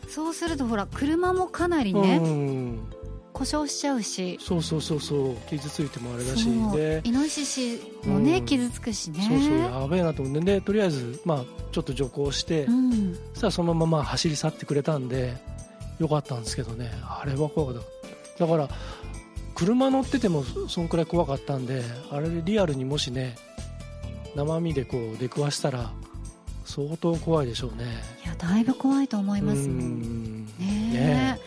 [0.10, 2.80] そうするとほら車もかなりね、うん、
[3.42, 4.38] 故障しちゃうし。
[4.40, 5.36] そうそうそうそう。
[5.50, 6.46] 傷ついてもあれだし。
[6.76, 9.26] でイノシシもね、うん、傷つくしね。
[9.28, 10.62] そうそうやべえなと思ってで。
[10.62, 15.34] とりあえず、まあ、ちょっと徐行して、うん、そしたらそのまま走り去ってくれたんで
[15.98, 16.92] よかったんですけどね。
[17.02, 17.84] あれは怖かっ
[18.38, 18.46] た。
[18.46, 18.70] だから
[19.56, 23.36] 車乗っててもそんくらい怖かったんであれでリアルにもしね
[24.36, 25.92] 生身でこう出くわしたら
[26.66, 27.86] 相当怖いでしょうね。
[28.24, 30.46] いやだいぶ怖いと思いますもん。
[30.46, 31.40] ねね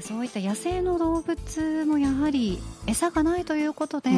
[0.00, 4.10] まあ、そういった野生の動物もやはり餌がないということで、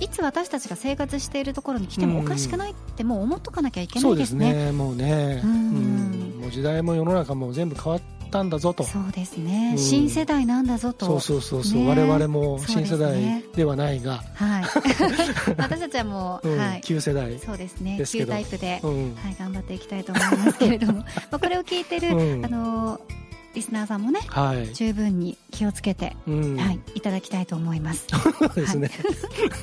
[0.00, 4.44] いつ私たちが生活しているところに来てもおかしくないってもう思っとかなきゃいけないですね。
[4.46, 4.72] そうですね。
[4.72, 8.82] もうね、うん、もう時代も世の中も全部変わったんだぞと。
[8.82, 11.06] そうですね、うん、新世代なんだぞと。
[11.06, 14.64] そうそうそうそう、ね、我々も新世代ではないが、ね、はい。
[15.56, 18.02] 私たちはもう、うん、はい、旧世代そうですね。
[18.04, 20.94] 旧タイプで、うん、はい、頑張っていきたいと思いますけれども。
[21.30, 22.10] まあこれを聞いてる、
[22.44, 23.00] あの
[23.56, 28.06] リスナーさんもね、はい、十分に気をつけて、はい、いただきたいと思います。
[28.06, 28.90] そうですね。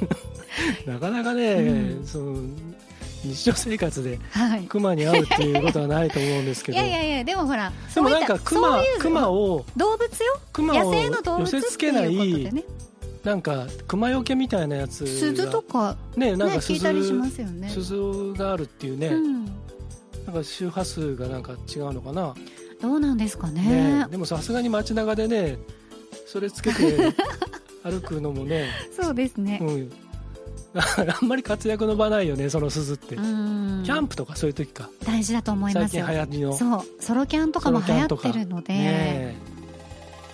[0.88, 2.42] なかなかね、その
[3.24, 4.20] 日常生活で
[4.68, 10.40] クマに会うっていうことはないと思うんですけど、いやいやいやでもほらでもなんかクマクマを動物よ。
[10.52, 10.94] クマを
[11.42, 12.52] 寄せつけない、
[13.24, 19.52] なんか熊よけみたいなやつ鈴とかねなんか鈴,、ね、鈴があるっていうね、うん、な
[20.32, 22.34] んか周波数がなんか違うのかな
[22.84, 23.62] どうなんですかね、
[24.02, 25.58] ね、でもさすがに街中でね
[26.28, 26.98] それつけて
[27.82, 29.92] 歩くのもねそうですね、うん、
[30.76, 33.16] あんまり活躍の場ないよねその鈴って。
[33.16, 34.90] キャンプとかそういう時か。
[35.06, 35.94] 大事だと思います。
[35.94, 36.58] 最近流行りの。
[36.58, 39.36] そうソロキャンとかも流行ってるので、ね、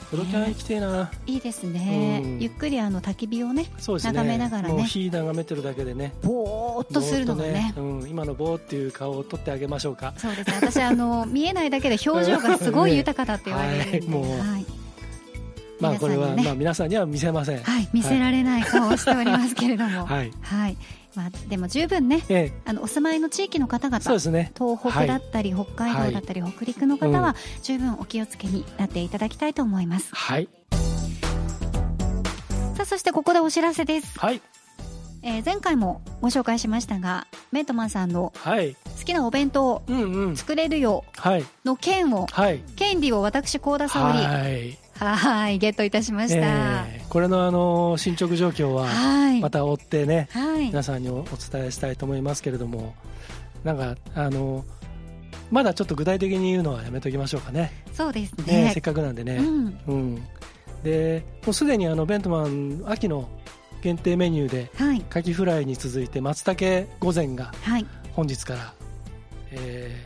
[0.09, 4.83] ソロキャン行きてえな、いいですね、うん、ゆっくりあの焚き火をね、ね、眺めながらね。
[4.83, 6.13] 火眺めてるだけでね。
[6.23, 10.15] ぼーっとするのがね、ね、うん、今のぼーっていう顔を撮ってあげましょうか。
[10.17, 10.55] そうですね。
[10.61, 14.65] 私あの 見えないだけで表情がすごい豊かだって言われるんで、はい、もう、はい。
[15.79, 17.61] まあこれは、まあ皆さんには見せません。
[17.61, 20.05] はい、見せられない顔をしておりますけれども。
[20.09, 20.31] はい。
[20.41, 20.77] はい。
[21.15, 24.51] まあでも十分ね、ええ、あのお住まいの地域の方々、そうですね。
[24.57, 30.13] 東北だったり、北海道だったり、北陸の方は十分お気をつけになっていただきたいと思います。
[30.13, 30.49] はい。
[32.75, 34.19] さあそしてここでお知らせです。
[34.19, 34.41] はい。
[35.21, 39.83] えー、前回もご紹介しましたがメントマンさんの好きなお弁当、
[40.35, 41.03] 作れるよ
[41.65, 48.87] の件を、はい、権利を私幸田沙織、はいはいゲットいたしました、えー、これのあの進捗状況は
[49.41, 52.95] また追ってね、はい、皆さんにお伝えしたいと思いますけれども
[53.63, 54.65] なんかあの
[55.51, 57.71] まだちょっと具体的に言うのはやめときましょうかね。
[57.93, 60.15] そうですね、ね、せっかくなんでね、うん、うん、
[60.83, 63.29] でもうすでにあのベントマン秋の
[63.81, 67.51] 限定メニューで、はい、カキフライに続いて松茸御膳が
[68.13, 68.73] 本日から、はい、
[69.51, 70.05] え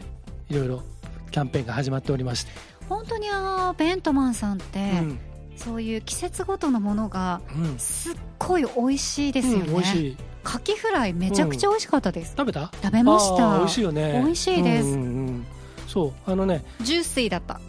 [0.50, 0.84] ー、いろいろ
[1.32, 2.52] キャンペーンが始まっておりまして
[2.90, 5.20] 本当にあのベントマンさんって、うん、
[5.56, 7.42] そういう季節ごとのものが
[7.78, 10.18] すっごい美味しいですよね、うん、美味しい。
[10.44, 12.72] カキフライめちゃくちゃ美味しかったです、食べた？
[12.84, 13.58] 食べました。
[13.58, 14.22] 美味しいよね。
[14.24, 15.46] 美味しいです、うんうんうん。
[15.88, 16.66] そうあのね。
[16.82, 17.62] ジュだった。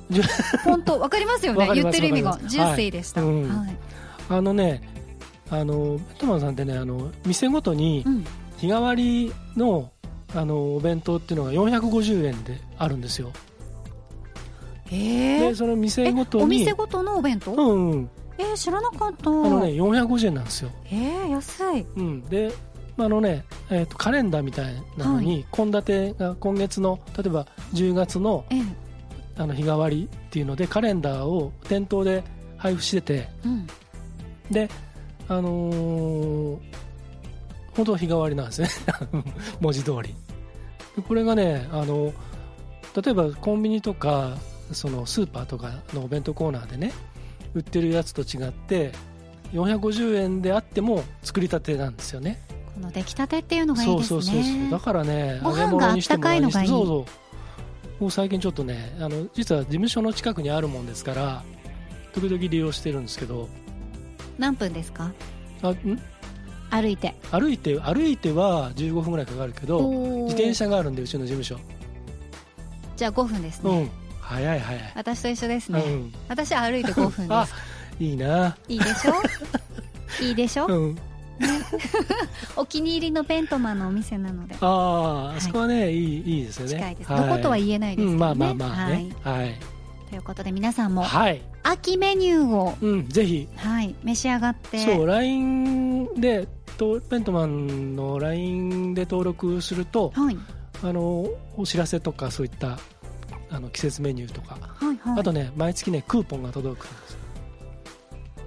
[0.65, 1.71] 本当わかりますよね。
[1.75, 3.35] 言ってる意味がジューでした、はい。
[3.35, 3.49] うん。
[3.49, 3.77] はい、
[4.31, 4.83] あのね
[5.51, 8.05] あのベトマンさんってねあの店ごとに
[8.57, 9.93] 日替わりの
[10.35, 13.31] あのお弁当っていうのが450円であるんですよ。
[13.33, 13.54] え
[14.91, 17.53] でその店ごとにお店ごとのお弁当？
[17.53, 19.31] うん、うん、えー、知らなかった。
[19.31, 20.71] あのね450円なんですよ。
[20.87, 22.53] えー、安い、うん、で
[22.97, 28.45] あのね、えーと、カレンダーみたいなのに献立、はい、が今月の例えば10月の
[29.37, 32.23] あの日替わりっていうのでカレンダーを店頭で
[32.57, 33.67] 配布してて、うん、
[34.49, 34.69] で
[35.27, 36.59] あのー、
[37.75, 38.69] 本当日替わりなんですね。
[39.61, 40.15] 文字通り。
[41.09, 42.13] これがねあの
[43.03, 44.37] 例えばコンビニとか
[44.75, 46.93] そのスーパーとかのお弁当コーナーでね
[47.55, 48.93] 売ってるやつと違って
[49.53, 52.41] 450円であっても作りたてなんですよね。
[52.75, 54.21] この出来たてっていうのがいいですね。
[54.23, 57.07] そうそうそうだからね揚げ物にしてもいいそうそ
[58.01, 61.45] うもう最近ちょっとねあの実は事務所の近くにあるもんですから
[62.13, 63.49] 時々利用してるんですけど。
[64.37, 65.13] 何分ですか？
[65.63, 66.01] あん？
[66.71, 67.15] 歩いて。
[67.31, 69.81] 歩いて歩いては15分ぐらいかかるけど
[70.25, 71.57] 自転車があるんでうちの事務所。
[72.97, 73.91] じゃあ5分ですね、うん、
[74.25, 74.93] 早い早い。
[74.95, 77.55] 私と一緒ですね、うん、私は歩いて5分です。
[78.01, 78.57] いいな。
[78.69, 79.13] いいでしょ？
[80.25, 80.99] いいでしょ、うん、
[82.57, 84.57] お気に入りのベントマンのお店なので。
[84.61, 85.97] ああ、はい、あそこはねい。
[85.97, 86.75] いいいですよね。
[86.75, 89.09] 近いです、はい、どことは言えないですけどね、うん、まあまあまあね。
[89.23, 89.55] はい、はい、
[90.11, 94.79] ということで皆さんも、はい、秋メニューを、うん、ぜひ、はい、召し上がって。
[94.79, 100.37] そう LINE でとベントマンの LINE で登録すると、はい、
[100.83, 102.79] あのお知らせとかそういった
[103.55, 107.19] あの季節メニューとか、はいはい、あとね毎月ねクーポンが届くんです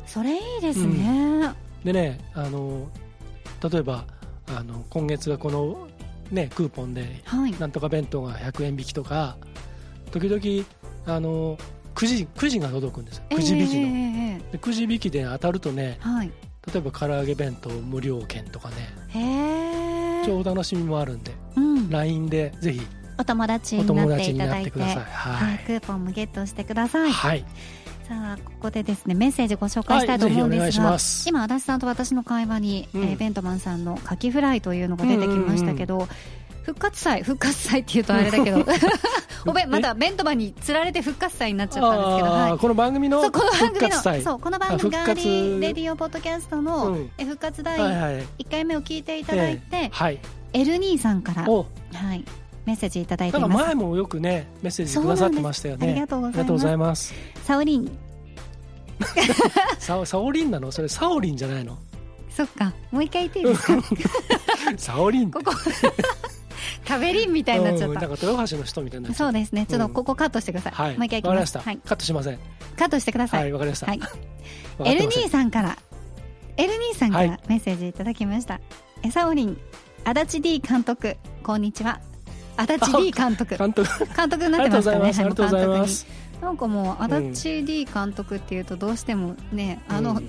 [0.06, 2.90] それいいですね、うん、でねあの
[3.72, 4.06] 例えば
[4.54, 5.88] あの今月はこの、
[6.30, 9.38] ね、クーポンで、はい、なんとか弁当が100円引きとか
[10.12, 10.66] 時々
[11.06, 11.58] あの
[11.96, 16.32] くじくじが届くんですくじ引きの、えー、くじ引きで当たるとね、はい、
[16.74, 19.88] 例えば唐揚げ弁当無料券とかね。
[20.28, 22.82] 超お楽しみもあるんで、うん、LINE でぜひ
[23.18, 27.12] お友達になっていただいて、はい、はい、クーポンもゲットしてください。
[27.12, 27.46] はい。
[28.08, 36.16] さあここでですねメッセージご紹介したいと思うんですが、はい、今足立さんと私の会話に、うん、えー、ベントマンさんのカキフライというのが出てきましたけど、うんうんうん。
[36.64, 38.66] 復活祭復活祭っていうとあれだけど
[39.46, 43.40] おべまたベントマンにつられて復活祭になっちゃったんですけど、はい、この番組の復
[43.80, 44.22] 活祭。
[44.22, 50.20] そうこの番組ガーリーレディオポッドキャストの、うん、復活第1回目を聞いていただいて、はい、はい、
[50.54, 52.26] エルニーさんから、はい、
[52.68, 53.64] メッセージいただいています。
[53.66, 55.90] 前もよくねメッセージくださってましたよね。
[55.90, 57.14] ありがとうございます。
[57.46, 57.98] サオリン。
[59.80, 60.70] サオサオリンなの？
[60.72, 61.78] それサオリンじゃないの？
[62.30, 62.74] そっか。
[62.92, 63.74] もう一回言っていいですか？
[64.78, 65.54] サオリンここ。
[66.86, 69.66] 食べりんみたいになっちゃった、なんか豊橋の人みたいなそうですね。
[69.66, 72.40] ちょっとここカットしてください、はい、もう一回いきます、はい、カットしません。
[72.78, 73.44] カットしてください。
[73.44, 74.00] はいわかりました、はい、
[74.84, 75.78] エルニーさんから。
[76.58, 78.60] エルニーさんからメッセージいただきました、
[79.04, 79.58] えさおりん
[80.04, 81.16] 足立 D 監督。
[81.44, 82.02] こんにちは
[82.58, 83.58] 足立 D 監督。
[83.58, 83.88] 監督。
[84.16, 86.08] 監督になってますかねありがとうございます。
[86.42, 87.22] なんかもう足
[87.60, 90.22] 立 D 監督っていうとどうしてもね、あの、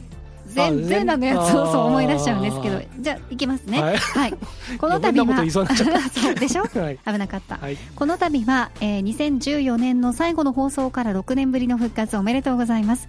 [0.49, 3.81] 全全裸のやつをそう思い出しちゃうんですけどじゃあいきますね。
[3.81, 4.35] はい、
[4.79, 5.67] この度はそう
[6.35, 13.09] でしょ、 はい、危なかった、はい、この度は、えー、2014年の最後の放送から6年ぶりの復活おめでとうございます。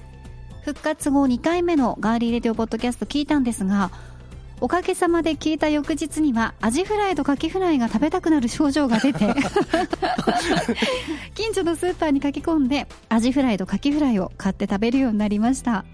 [0.63, 3.91] 復活後2回目のガーリーレディオポッドキャスト聞いたんですが
[4.61, 9.33] おかげさまで聞いた翌日にはアジフライとカキフライが食べたくなる症状が出て
[11.33, 15.85] 近所のスーパーに駆け込んでアジフライとカキフライを買って食べるようになりました。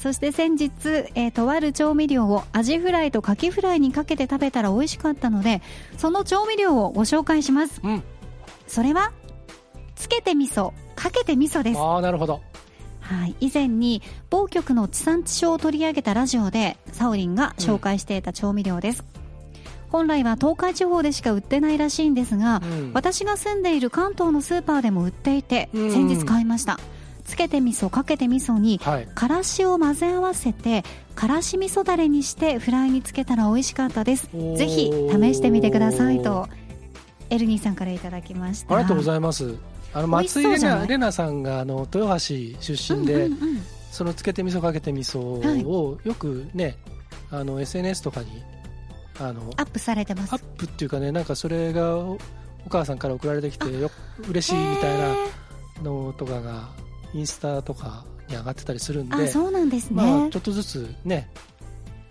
[0.00, 0.72] そして先日、
[1.14, 5.62] えー、とある調味料をアジフライとカキフライにかけて食べたら美味しかったので
[5.96, 8.02] その調味料をご紹介します、うん、
[8.66, 9.12] それは
[9.94, 11.78] つけて味噌かけて味噌です。
[11.78, 12.40] ああなるほど
[13.06, 19.04] はい、以前に某局の地産地消を取り上げたラジオでサオリンが紹介していた調味料です、
[19.86, 26.80] うん、本来は東海地方でしか売ってないらしいんですが、うん、私が住んでいる関東のスーパーでも売っていて、うん、先日買いました。
[27.24, 30.84] つけて味噌かけて味噌に、はい、からしを混ぜ合わせて
[31.16, 34.28] からし味噌だれにしてフライにつけたら美味しかったです。
[34.56, 36.48] ぜひ試してみてくださいと
[37.28, 38.74] エルニーさんからいただきました。
[38.76, 39.56] ありがとうございます
[39.96, 42.18] あの松井玲奈さんがあの豊橋
[42.60, 46.76] 出身で、うんうんうん、そのつけて味噌かけて味噌をよくね、
[47.30, 48.42] はい、あの SNS とかに
[49.18, 50.34] あのアップされてます？
[50.34, 52.18] アップっていうかねなんかそれがお
[52.68, 53.90] 母さんから送られてきてよ
[54.28, 55.14] 嬉しいみたいな
[55.82, 56.68] のとかが
[57.14, 61.30] インスタとかに上がってたりするんであそうなんですね、まあ、ちょっとずつね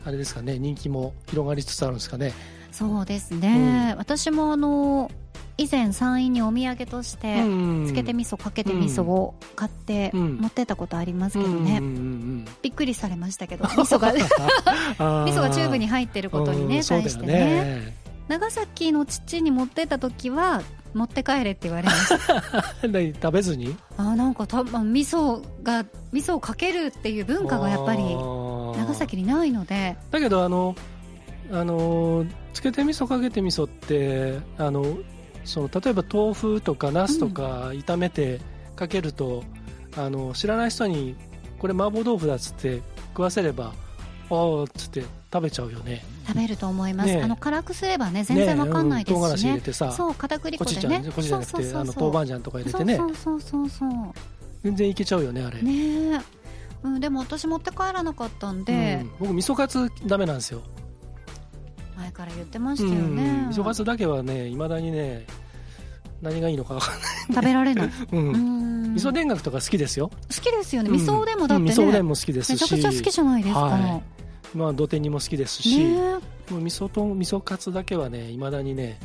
[0.04, 2.34] あれですかね人気も広がりつつあるんですかね。
[2.72, 5.12] そうですね、うん、私もあの
[5.58, 7.44] 以前山陰にお土産として
[7.88, 11.82] つけて味噌かけて味噌を買って持ってたことありますけどね、
[12.62, 14.10] びっくりされましたけど 味噌が。
[15.24, 17.94] 味噌がチューブに入ってることにね対してね。
[18.28, 20.64] 長崎の父に持ってった時は
[20.96, 22.64] 持って帰れって言われました。
[23.22, 23.76] 食べずに？
[23.98, 29.96] あなんかた、まあ、味噌が味噌をかけるっていう文化がやっぱり長崎にないので。
[30.12, 30.76] だけどあの
[31.52, 34.98] あのつけて味噌かけて味噌ってあの
[35.46, 38.42] その例えば豆腐とかナスとか炒めて
[38.76, 39.44] かけると
[39.98, 41.16] あの知らない人に
[41.60, 43.74] これ麻婆豆腐だっつって食わせれば
[44.30, 46.04] ああっつって食べちゃうよね。
[46.28, 49.28] 食べると思います、ねあの辛くすればね全然わかんないですしね。
[49.28, 50.80] ねうん唐辛子入れてさそう片栗粉でね。
[50.80, 52.98] じゃんコチじゃなくてあの豆板醤とか入れてね。
[52.98, 53.90] そうそうそうそう
[54.64, 56.20] 全然いけちゃうよねあれ、ねえ、
[56.84, 59.12] うん、でも私持って帰らなかったんで、うん。
[59.20, 60.85] 僕味噌カツダメなんですよ、前
[62.16, 63.16] から言ってましたようん。
[63.16, 65.28] ね、味噌カツだけはねいまだにね
[66.22, 67.02] 何がいいのか分かんない、
[67.36, 67.90] 食べられない。
[68.12, 68.28] うん。
[68.30, 68.94] うん。
[68.94, 70.10] 味噌田楽とか好きですよ。
[70.10, 70.90] 好きですよね。
[70.90, 71.80] うん味噌おでんもだってね、うん。
[71.80, 72.52] 味噌おでんも好きですし。
[72.52, 74.02] めちゃくちゃ好きじゃないですか、は
[74.56, 75.96] まあ土手煮も好きですし、ね。
[76.50, 78.98] もう味噌と味噌カツだけはねいまだにね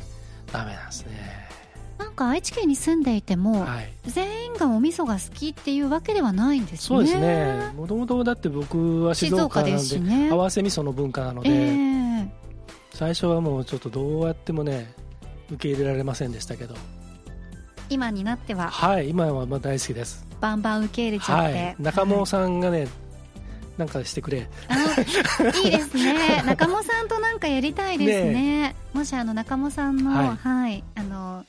[0.51, 1.11] ダメなんですね。
[1.17, 1.51] え
[1.99, 3.93] なんか愛知県に住んでいても、はい。
[4.05, 6.77] 全員がお味噌が好きっていうわけではないんですね。
[6.79, 7.71] そうですね。
[7.75, 10.29] もともとだって僕は静静岡岡なんでね。
[10.31, 12.00] 合わせ味噌の文化なので、ええ
[13.01, 14.93] 最初はもうちょっとどうやってもね
[15.49, 16.75] 受け入れられませんでしたけど。
[17.89, 18.69] 今になっては。
[18.69, 20.27] はい今はまあ大好きです。
[20.39, 22.87] バンバン受け入れちゃって、はい中も本さんがね、
[23.79, 24.47] なんかしてくれ。
[25.63, 26.43] いいですね。
[26.45, 28.75] 中本さんとなんかやりたいですね。
[28.93, 31.43] もしあの中本さんのははいい、あの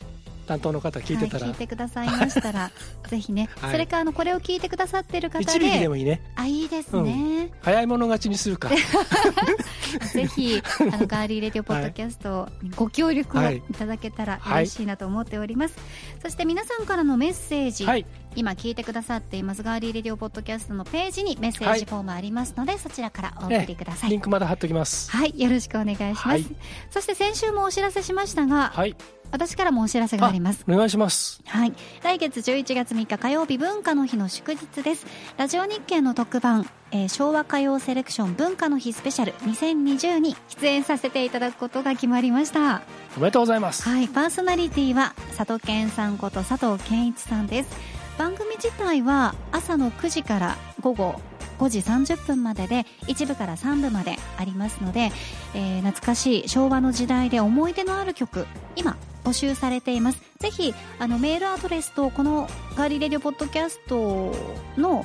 [0.53, 2.71] 担当の方聞いてたら、はい、聞いてくださいましたら
[3.09, 3.73] ぜひね、はい。
[3.73, 6.21] それかあのこれを聞いてくださってる方一匹ででもいいね。
[6.37, 8.69] あいいですね、早い者勝ちにするか。
[10.13, 13.57] ぜひあのガーリーレディオポッドキャストにご協力をはい。
[13.57, 14.63] いただけたらはい。
[14.65, 15.75] 嬉しいなと思っております、
[16.23, 18.05] そして皆さんからのメッセージ、はい。
[18.35, 25.11] 今聞いてくださっていますガーリーレディオポッドキャストのページにメッセージフォームありますので、そちらからお送りください、リンクまだ貼っときます。
[25.11, 26.47] はいよろしくお願いします、はい。
[26.91, 28.97] そして先週もお知らせしましたが、はい
[29.33, 31.73] 私からもお知らせがありますお願いしますはい。
[32.03, 35.07] 来月11月3日火曜日文化の日の祝日です。
[35.39, 42.83] ラジオ日経の特番、えー昭和歌謡セレクション文化の日スペシャル2020に出演させていただくことが決まりました。
[43.17, 44.09] おめでとうございますはい。
[44.09, 47.71] パーソナリティは佐藤健さんこと佐藤健一さんです。
[48.19, 51.15] 番組自体は朝の9時から午後
[51.59, 55.11] 5時30分までで1部から3部までありますので、
[55.55, 60.21] えー懐かしい昭和の時代で思い出のある曲今募集されています。
[60.39, 64.33] ぜひあのメールアドレスとこのガーリーレディオポッドキャスト
[64.77, 65.05] の、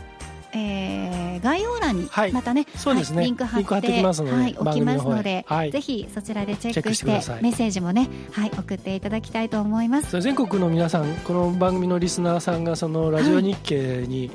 [0.54, 2.32] えー概要欄にはい。
[2.32, 3.18] またね、そうですね。
[3.18, 5.72] はいリンク貼ってはい、置きますので、はい。
[5.72, 7.06] ぜひそちらでチェックして
[7.42, 10.20] メッセージもね、はい、送っていただきたいと思います。
[10.22, 14.32] 全国の皆さんこの番組のリスナーさんがそのラジオ日経に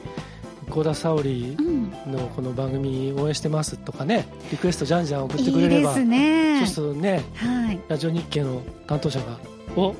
[0.70, 1.82] 幸田沙織うん。
[2.12, 6.58] のこの番組応援してますとかねリクエストじゃんじゃん送っていくれればいですね。
[6.60, 7.80] そうするとねはい。
[7.88, 9.38] ラジオ日経の担当者が
[9.76, 9.94] お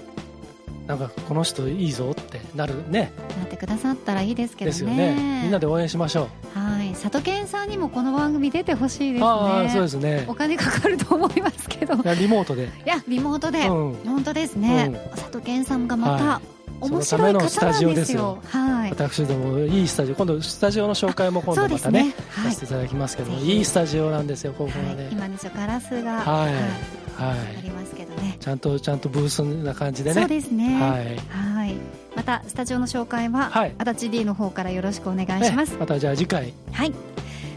[0.86, 3.12] なんかこの人いいぞってなるね。
[3.38, 4.72] なってくださったらいいですけどね。
[4.72, 5.40] ですよね。
[5.42, 6.58] みんなで応援しましょう。
[6.58, 6.90] はい。
[6.90, 9.26] 佐渡健さんにもこの番組出てほしいですね。
[9.26, 10.24] ああそうですね。
[10.28, 11.94] お金かかると思いますけど。
[11.94, 12.68] いいやリモートで。
[12.84, 13.94] やリモートで、うん。
[14.04, 15.10] 本当ですね、うん。
[15.16, 16.62] 佐渡健さんがまた、はい。
[16.80, 17.60] 面白い方なんですよ。
[17.60, 18.38] そのためのスタジオですよ。
[18.44, 18.90] はい。
[18.90, 22.52] 私どもいいスタジオ今度スタジオの紹介も今度ますたねねはい。
[22.52, 24.96] させていただきますけどい、いスタジオなんですよここははい。
[24.96, 26.52] ね、今ですよガラスが、はい。
[26.52, 26.54] はい。
[26.54, 27.38] はい。
[27.58, 30.20] ありますけどねちゃんとちゃんとブースな感じでね。
[30.20, 30.80] そうですね。
[30.80, 31.16] はい。
[31.28, 31.76] はい。
[32.16, 33.74] またスタジオの紹介は、はい。
[33.78, 36.52] 足立 D の方からよろしくお願いします、ねまたじゃあ次回。
[36.72, 36.92] はい。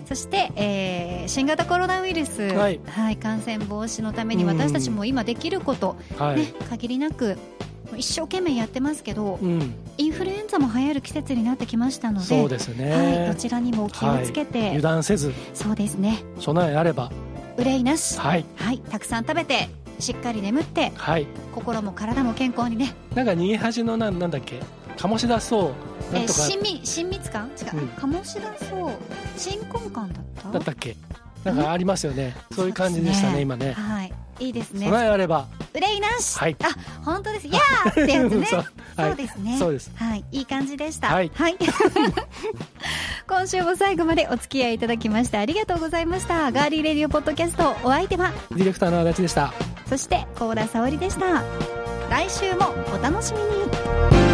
[0.07, 2.79] そして、えー新型コロナウイルス、はい。
[3.17, 4.49] 感染防止のためにうん。
[4.49, 7.35] 私たちも今できること、はい、ね、限りなく
[7.97, 9.73] 一生懸命やってますけど、うん。
[9.97, 15.33] インフルエンザも流行る季節になってきましたのでそうですはい、ねどちらにも気をつけて、油断せず。
[15.55, 16.23] そうですね。
[16.39, 17.11] 備えあれば。
[17.57, 18.45] 憂いなし、はい。
[18.55, 19.67] はい、たくさん食べて
[19.99, 21.27] しっかり眠ってはい。
[21.53, 24.61] 心も体も健康にね、なんか逃げ恥のなんなんだっけ？
[24.97, 25.73] 醸し出そ
[26.11, 26.13] う。
[26.13, 26.41] なえー、んとか。
[26.41, 27.49] 親密親密感？
[27.49, 27.87] 違う、うん。
[27.89, 28.91] 醸し出そう。
[29.37, 30.51] 新婚感だった？
[30.51, 30.95] だったっけ？
[31.45, 32.35] なんかありますよね。
[32.53, 33.73] そういう感じでしたね今ね。
[33.73, 34.13] はい。
[34.39, 34.85] いいですね。
[34.87, 35.47] 備えあれば。
[35.73, 36.55] 憂いなし、はい。
[36.61, 36.67] あ
[37.03, 37.47] 本当です。
[37.47, 38.45] やーってやつね。
[38.49, 38.65] そう。
[38.97, 39.09] はい。
[39.09, 39.57] そうですね。
[39.59, 39.91] そうです。
[39.95, 40.25] はい。
[40.31, 41.07] いい感じでした。
[41.07, 41.31] はい。
[43.27, 46.51] 今週も最後までお付き合いいただきましてありがとうございました。
[46.51, 49.53] ガーリーレディオポッドキャストお相手はディレクターの足立でした。
[49.87, 51.43] そして高田沙織でした。
[52.09, 53.39] 来週もお楽しみ
[54.19, 54.24] に